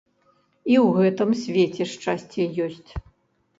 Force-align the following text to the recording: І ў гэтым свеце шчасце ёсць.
І 0.71 0.75
ў 0.85 1.03
гэтым 1.03 1.29
свеце 1.43 1.83
шчасце 1.93 2.49
ёсць. 2.69 2.91